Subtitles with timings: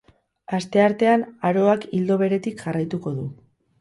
[0.57, 3.29] Asteartean aroak ildo beretik jarraituko du.